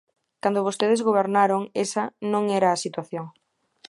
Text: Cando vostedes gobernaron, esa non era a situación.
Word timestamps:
Cando 0.43 0.65
vostedes 0.67 1.03
gobernaron, 1.07 1.61
esa 1.85 2.03
non 2.31 2.43
era 2.59 2.69
a 2.71 2.81
situación. 2.85 3.25